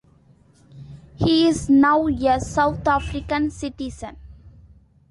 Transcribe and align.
He 1.17 1.47
is 1.47 1.69
now 1.69 2.07
a 2.07 2.39
South 2.39 2.87
African 2.87 3.51
citizen. 3.51 4.17